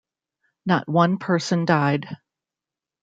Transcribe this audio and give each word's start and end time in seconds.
Not 0.65 0.89
one 0.89 1.19
person 1.19 1.63
died. 1.63 2.07